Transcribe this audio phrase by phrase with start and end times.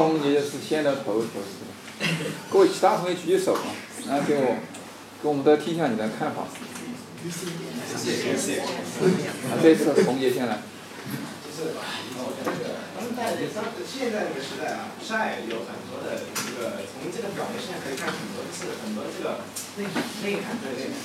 [0.00, 1.22] 是赵红杰是现在的头？
[2.50, 3.68] 各位其他同学举举手啊，
[4.08, 4.56] 然后给我
[5.22, 6.44] 给我们都听一下你的看法。
[7.22, 8.60] 谢谢谢谢。
[8.60, 10.62] 啊，这次红杰先来。
[11.54, 11.74] 是
[12.16, 12.80] 我觉得
[13.20, 19.44] 他们在现在这个时代啊，晒有很多的一个从这个表面上可以看很多次很多这个
[19.76, 19.84] 内
[20.24, 20.96] 内涵对内涵。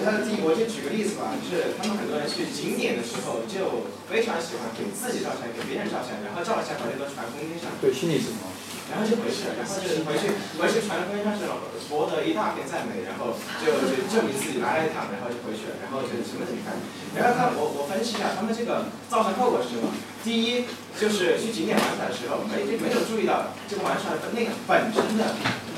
[0.00, 7.68] 那他第一，我就举个例子吧，就是他们很多人去景点的时候，就非常喜欢给自己照相，给别人照相，然后照一下把这个传空间上。
[7.84, 8.48] 对，心理是什么？
[8.92, 10.28] 然后就回去了，然后就回去，
[10.60, 11.48] 回去传空间上是
[11.88, 16.76] 博得一大片赞美，然后就就证明自己来了一趟，然后就回去了，然后就什么都没看。
[17.16, 19.88] 然后他我我分析一下他们这个造成后果是什么？
[20.20, 20.68] 第一
[21.00, 25.24] 就是去景点玩耍的时候，没没有注意到这个玩耍的那个本身的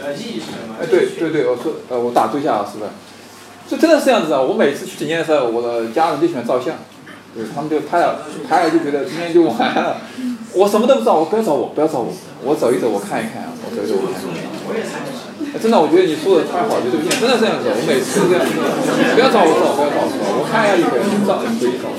[0.02, 0.74] 呃意义是什么？
[0.82, 2.90] 哎，对对对，我说呃我打住一下啊，是不是？
[3.66, 4.40] 这真的是这样子啊！
[4.42, 6.76] 我每次去景点的时候，我的家人就喜欢照相，
[7.34, 10.02] 对他们就拍了拍了就觉得今天就完了。
[10.54, 12.12] 我什么都不知道，我不要找我，不要找我，
[12.44, 15.02] 我走一走，我看一看啊，我走一走，我看一看。
[15.58, 18.54] 真的，我觉得你说的太好了，就这个真的这样子，我每次都这样子。
[19.14, 21.90] 不要找我找，不要找我，我看一下就可以，找你可以找。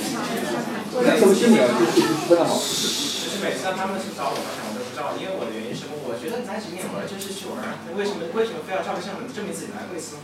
[1.03, 1.67] 那什么心理啊？
[1.75, 2.55] 就是非常好。
[2.55, 5.95] 就是每次他们去找我，我都不知道，因为我的原因是什么？
[6.07, 7.59] 我觉得来景点玩就是去玩，
[7.95, 10.19] 为什么为什么非要照个相证明自己来过一次？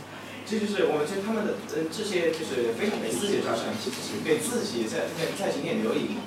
[0.48, 3.68] 这就是我觉得他们的嗯这些就是非常给自己的照相，
[4.24, 6.20] 给自己在在在景点留影。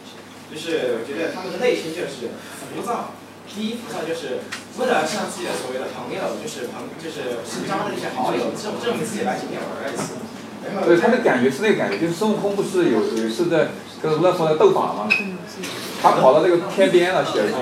[0.52, 2.34] 就是我觉得他们的内心就是
[2.72, 3.16] 浮躁，
[3.50, 4.46] 第一浮躁就是
[4.78, 10.22] 为了向自己的所谓的朋友，就是朋就是新交的一些好友证证明自己来景点玩一次。
[10.66, 13.70] 对，他的感觉是那个感觉，就是孙悟空不是有有一次在
[14.02, 15.08] 跟那时候在斗法吗？
[16.02, 17.58] 他跑到那个天边了，写了句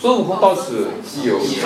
[0.00, 1.60] 孙悟空到此一游，是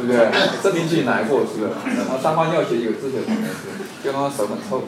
[0.00, 0.30] 不是？
[0.62, 1.70] 证明自己来过，是不是？
[1.96, 4.82] 然后三花尿写有字写旁边是，就他手很臭。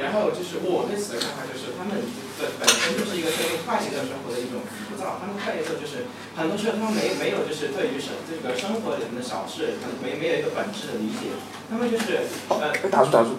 [0.00, 1.96] 然后就是我对此的看法就是，他们
[2.40, 11.36] 本本身就是一个特别快节奏生活的一种枯燥，他们快节奏就是很多时候他们没没有就是对于生这个生活里面的小事，他没没有一个本质的理解，
[11.68, 12.72] 他们就是呃。
[12.88, 13.38] 打住打住。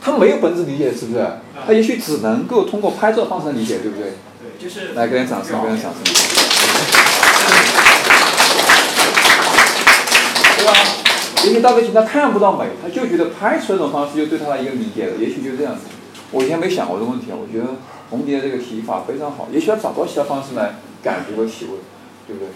[0.00, 1.26] 他没有本质理解，是不是？
[1.66, 4.14] 他也许只能够通过拍照方式理解，对不对？
[4.38, 4.94] 对，就是。
[4.94, 6.02] 来，给点掌声，给点掌声。
[10.56, 10.72] 对吧？
[11.46, 15.86] 也许大哥他看不到美，他就觉得拍出来这种方式就对他的一个理解了，也许就这样子。
[16.32, 17.78] 我以前没想过这个问题啊，我觉得
[18.10, 21.78] 红蝶这个提法非常好，也许要找到其他方式来感觉和体会，
[22.26, 22.50] 对不对？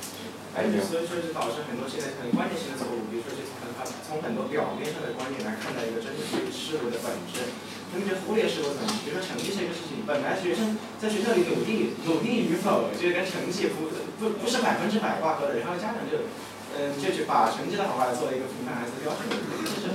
[0.52, 7.48] 哎，所以说是导致很多现在很关键性的错误，比如说就从他从很多表面上的观点来看待一个真正事物的本质，
[7.88, 9.06] 他们就忽略事物本质。
[9.06, 13.88] 比如说成绩这个事情，本来学生在学校里努力努力与否，就跟成绩不
[14.20, 16.28] 不不是百分之百挂钩的，然后家长就
[16.78, 19.92] 嗯就去把成绩的好坏作为一个评判孩子的标准，就是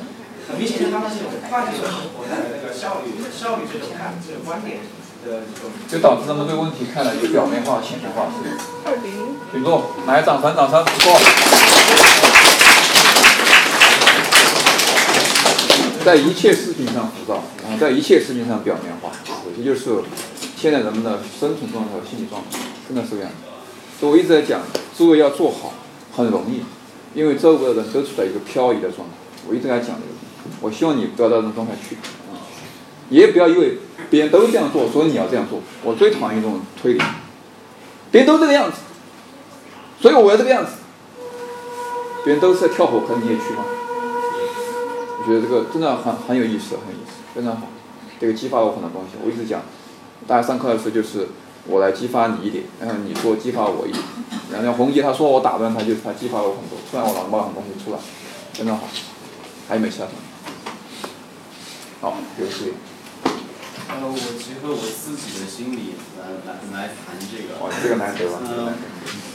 [0.49, 4.79] 很明显就当他这种快节奏生活的那个效率效率这种看这种观点。
[5.89, 8.31] 就导致他们对问题看了就表面化、浅层化，
[8.85, 11.19] 二零请坐，来，掌声，掌声，不错。
[16.05, 19.11] 在一切事情上浮躁，然后在一切事情上表面化，
[19.57, 20.01] 这就是
[20.55, 23.29] 现在人们的生存状态和心理状态，真的是这样。
[23.99, 24.61] 所以我一直在讲，
[24.97, 25.73] 诸位要做好
[26.17, 26.63] 很容易，
[27.13, 29.13] 因为周围的人都处在一个漂移的状态。
[29.47, 31.95] 我一直在讲这个，我希望你不要到这种状态去，
[33.09, 33.78] 也不要因为。
[34.09, 35.59] 别人都这样做，所以你要这样做。
[35.83, 37.01] 我最讨厌这种推理。
[38.09, 38.77] 别人都这个样子，
[40.00, 40.72] 所以我要这个样子。
[42.23, 43.66] 别人都是在跳火坑，你也去吗？
[45.19, 47.67] 我觉得这个真的很很有意思，很有意思，非常好。
[48.17, 49.17] 这个激发我很多东西。
[49.22, 49.61] 我一直讲，
[50.25, 51.27] 大家上课的时候就是
[51.66, 54.01] 我来激发你一点，然后你说激发我一点。
[54.62, 58.00] 然后红杰他说我打断他，就是他激发了我很多，突然我脑子冒很多东西出来，
[58.54, 58.83] 真的好。
[59.68, 60.07] 还有没其他？
[62.00, 62.74] 好，有请。
[63.88, 67.56] 呃，我结合我自己的心理来来来谈这个。
[67.59, 68.39] 哦，这个难得吧？
[68.44, 68.75] 呃，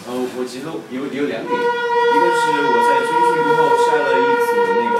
[0.06, 4.96] 呃，我结合有有两点，一个是我在军训过后晒了一组那个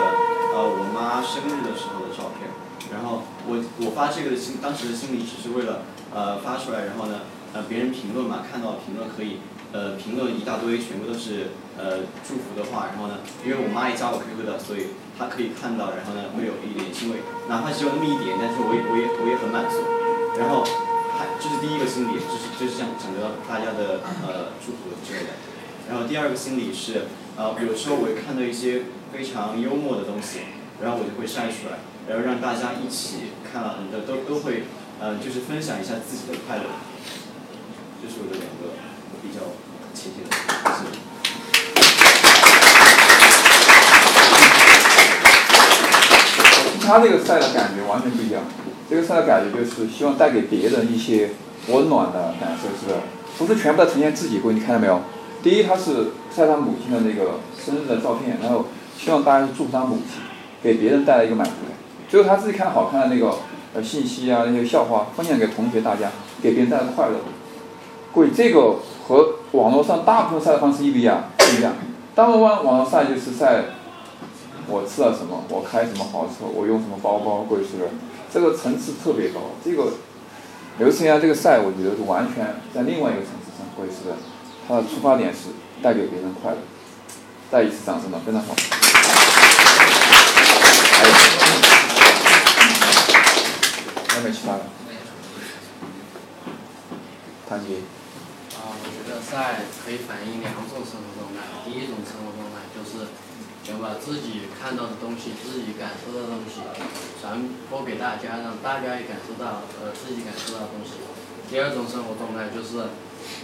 [0.53, 2.49] 呃我妈生日的时候的照片，
[2.91, 14.99] 然后我我发这个的心当时的心理只是为了呃发出来，然后呢呃别人评论嘛，看到评论可以呃评论一大堆，全部都是呃祝福的话，然后呢因为我妈也加我 QQ 的，所以。
[15.13, 19.85] 她可以看到，然后呢，会有一点欣慰，哪怕只有那么一点，但是我也我也我也很满足。
[20.41, 20.65] 然后，
[21.15, 25.37] 还这是第一个心理，就是就是想想得到大家的呃祝福之类的。
[25.87, 30.49] 然后第二个心理是，呃，有时候我会看到一些非常幽默的东西，
[30.81, 34.65] 然后我就会晒出来，然后让大家一起看了，很多都都会
[34.99, 36.65] 呃，就是分享一下自己的快乐。
[38.01, 38.75] 这是我的两个
[39.21, 39.41] 比较
[39.93, 40.37] 亲切的
[40.73, 40.79] 是。
[46.87, 48.43] 他这个赛的感觉完全不一样，
[48.89, 51.31] 这个赛的感觉就是希望带给别人一些
[51.69, 52.99] 温暖的感受，是不是？
[53.39, 55.01] 不是全部在呈现自己过，你看到没有？
[55.43, 58.67] 第一，他是晒他母亲的那个生日的照片，然后
[58.99, 60.21] 希望大家去祝福他母亲，
[60.63, 61.73] 给别人带来一个满足感。
[62.09, 63.39] 最后他自己看好看的那个
[63.75, 66.11] 呃信息啊，那些笑话分享给同学大家，
[66.43, 67.15] 给别人带来快乐。
[68.15, 68.77] 各位，这个
[69.13, 71.25] 和网络上大部分晒的方式一不一样？
[71.37, 71.75] 不一样。
[72.15, 73.65] 大部分网网上晒就是晒
[74.67, 77.91] 我吃了什么，我开什么豪车，我用什么包包，各位是不是？
[78.33, 79.41] 这个层次特别高。
[79.63, 79.93] 这个
[80.79, 84.15] 刘思阳这个晒，我觉得是完全在另外一个层次上，各位是不是？
[84.67, 85.51] 他的出发点是
[85.83, 86.57] 带给别人快乐。
[87.51, 88.55] 再一次掌声吧，非常好。
[90.97, 91.13] 还有，
[94.09, 94.61] 还有没有其他的？
[97.47, 97.75] 谭杰。
[99.13, 101.45] 啊，我觉得晒可以反映两种生活状态。
[101.69, 103.13] 第一种生活状态就是
[103.61, 106.65] 想把自己看到的东西、自己感受到的东西
[107.21, 110.97] 传播给大家，让大家也感受到呃自己感受到的东西。
[111.51, 112.89] 第二种生活状态就是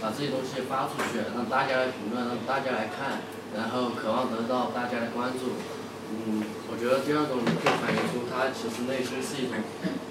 [0.01, 3.21] 把这些东西发出去，让大家来评论，让大家来看，
[3.53, 5.61] 然后渴望得到大家的关注。
[6.09, 9.61] 嗯，我觉得第二种就反映出他其实内心是一种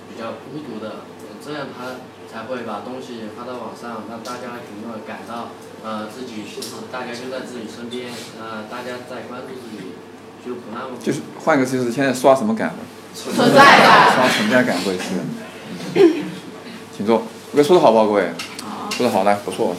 [0.07, 1.03] 比较孤独的，
[1.43, 1.99] 这样他
[2.31, 5.51] 才会把东西发到网上，让大家来评论，感到
[5.83, 9.95] 呃自己其实大家就在自己身边，呃大家在关注自己，
[10.45, 12.75] 就不那么就是换个就是现在刷什么感？
[13.15, 14.15] 存在感。
[14.15, 15.05] 刷存在感，各位是。
[16.97, 17.23] 请坐。
[17.53, 18.31] 各位说的好不好，各位？
[18.91, 19.75] 说的好，来，不错。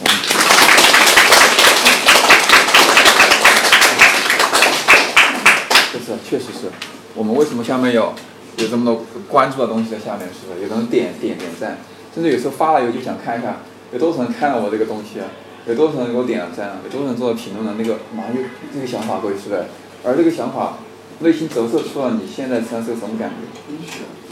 [6.05, 6.71] 是，确实是。
[7.13, 8.13] 我们为什么下面有
[8.57, 10.27] 有这么多关注的东西在下面？
[10.29, 10.63] 是不是？
[10.63, 11.77] 有人点点点赞，
[12.13, 13.57] 甚至有时候发了以后就想看一下，
[13.91, 15.27] 有多少人看了我这个东西啊？
[15.65, 16.77] 有多少人给我点了赞啊？
[16.83, 17.75] 有多少人做了评论了？
[17.77, 18.41] 那个马上就
[18.73, 19.65] 这个想法，会出来？
[20.03, 20.77] 而这个想法
[21.19, 23.35] 内心折射出了你现在身上是个什么感觉？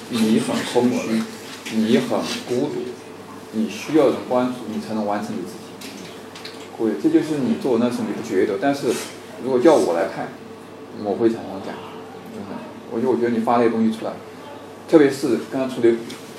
[0.09, 1.21] 你很空虚，
[1.75, 2.75] 你很孤独，
[3.51, 6.01] 你需要人关注，你才能完成你自己。
[6.77, 8.88] 各位，这就是你做那时候你不觉得，但是
[9.44, 10.30] 如果叫我来看。
[11.06, 11.75] 我会产生感，
[12.33, 12.57] 真的，
[12.89, 14.13] 我就我觉得你发那些东西出来，
[14.89, 15.91] 特别是刚刚出的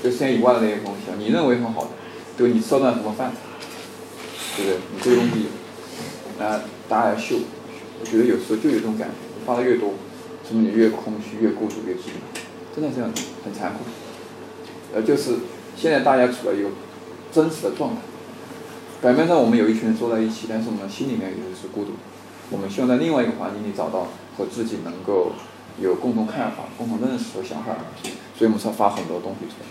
[0.03, 1.91] 就三以外的那些东西，你认为很好的，
[2.39, 3.33] 就你吃了顿什么饭，
[4.56, 4.79] 对不对？
[4.95, 5.47] 你这些东西，
[6.43, 7.37] 啊，大家来秀，
[8.00, 9.15] 我觉得有时候就有这种感觉，
[9.45, 9.95] 发的越多，
[10.49, 13.12] 说明你越空虚、越孤独、越寂寞，真的这样，
[13.45, 13.81] 很残酷。
[14.95, 15.37] 呃，就是
[15.77, 16.71] 现在大家处在一个
[17.33, 18.01] 真实的状态，
[19.03, 21.91] 表面上我们有一群人坐在一起，但是我们心里面也是孤独。
[22.51, 24.06] 我们希望在另外一个环境里找到
[24.37, 25.33] 和自己能够
[25.79, 27.77] 有共同看法、共同认识和想法，
[28.39, 29.67] 所以我们才发很多东西出来。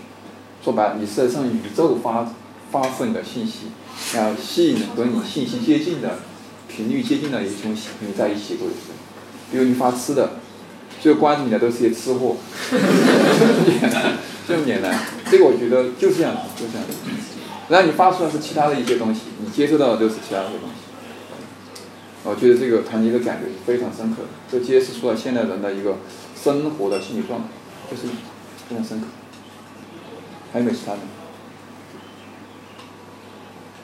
[0.68, 2.30] 说白了，你是在向宇宙发
[2.70, 3.68] 发送你的信息，
[4.14, 6.18] 要吸引和你信息接近的、
[6.68, 8.92] 频率接近的一种朋友在一起过日子。
[9.50, 10.32] 比如你发吃的，
[11.00, 12.36] 最关注你的都是些吃货，
[12.70, 14.94] 这么简单，这么简单。
[15.30, 16.86] 这个我觉得就这样，就这样。
[17.70, 20.84] 然后你发出来是其他的一些东西，你接受到的都是其他的东西。
[22.24, 25.96] 我觉得这个团结的感觉是非常深刻的，这揭示出了现代人的一个
[26.36, 27.46] 生活的心理状态，
[27.90, 28.08] 就是
[28.68, 29.06] 非常深刻。
[30.52, 30.98] 还有没有其他的？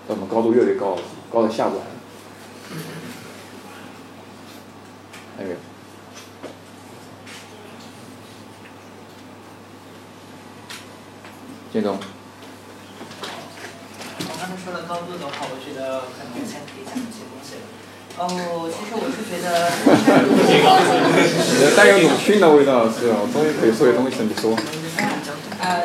[0.06, 0.97] 我们高度越来越高，
[1.33, 1.87] 高到下不来了。
[5.37, 5.61] 还有没有？
[11.73, 11.99] 建东。
[14.21, 17.62] 我刚才说了高度的话，我觉得可能先可以讲一些东西了。
[18.16, 18.23] 哦，
[18.71, 19.47] 其实我是觉得。
[21.76, 23.16] 带有鲁迅的味道是吧？
[23.33, 24.54] 终于可以说点东西了，你说。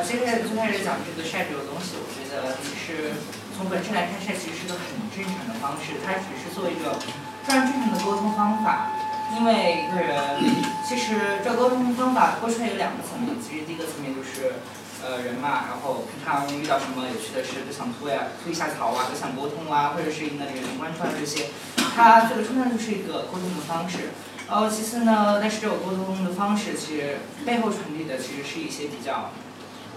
[0.10, 3.14] 呃，其实最开始讲这个晒这个东西，我觉得其实
[3.56, 4.82] 从本质来看，晒其实是个很
[5.14, 6.98] 正常的方式，它只是做一个
[7.46, 8.90] 非常正常的沟通方法。
[9.38, 10.42] 因为一个人，
[10.82, 14.58] 其实这沟通方法说出来有两个层面，其实第一个层面就是。
[15.00, 21.48] 呃，人嘛，然后平常遇到什么有趣的事都想吐呀，吐一下槽啊，都想沟通啊，或者是引那个人关注啊这些，
[21.96, 24.12] 它这个充分就是一个沟通的方式。
[24.50, 29.32] 然后其次呢，但是这种沟通的方式其实背后传递的其实是一些比较，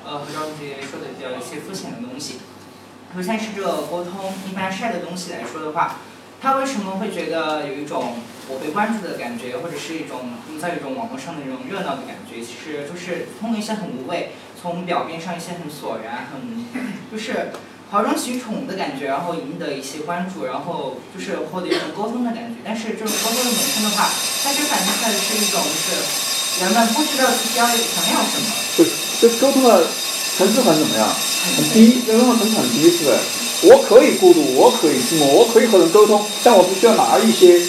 [0.04, 2.40] 呃，和张同学说的比较一些肤浅的东西。
[3.14, 5.96] 首先是这个沟通，一般晒的东西来说的话，
[6.40, 8.16] 他为什么会觉得有一种
[8.48, 14.32] 我被关注的感觉，或者是一种营造一种网络上的这种热闹的感觉，其实就是通过一些很无谓。
[14.62, 16.38] 从表面上一些很索然、很
[17.10, 17.50] 就是
[17.90, 22.62] 哗众取宠的感觉，然后赢得一些关注，然后就是获得一种沟通的感觉。
[22.64, 24.08] 但是这种沟通的本身的话，
[24.44, 29.01] 它其实反映出来的是一种就是人们不知道自己要想要什么。
[29.22, 29.86] 对，这沟通的
[30.36, 31.06] 层次很怎么样？
[31.56, 33.14] 很低，沟通的层次很低，是不是？
[33.68, 37.60] 我可以孤独，我可以寂寞，我可以和人沟通，但我必须要拿一些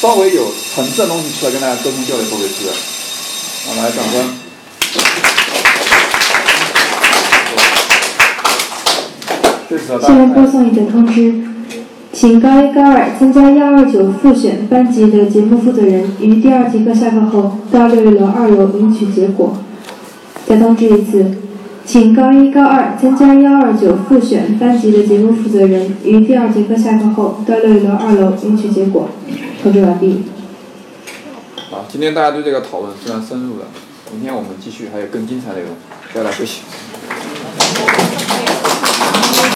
[0.00, 2.46] 稍微有层次的东西出来跟大家沟通交流，是不是？
[3.66, 4.34] 好，来掌声。
[10.00, 11.42] 现在播送一则通知：
[12.12, 19.56] 请高一高二参加幺二九复选班级的节目负责人于第二节课下课后到六一楼二楼领取结果。
[20.52, 21.24] 再通知一次，
[21.86, 29.08] 请高一高二参加幺二九复选班级的节目负责人于第二节课下课后到六一楼二楼领取结果。
[29.62, 30.24] 通知完毕。
[31.70, 33.64] 好，今天大家对这个讨论非常深入的，
[34.12, 35.70] 明天我们继续还有更精彩内容，
[36.12, 36.60] 大家学习。